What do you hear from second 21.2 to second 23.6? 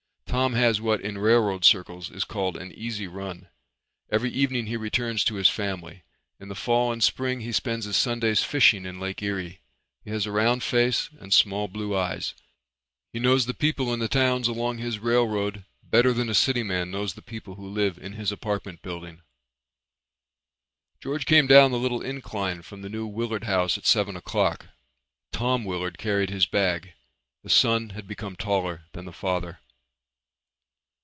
came down the little incline from the New Willard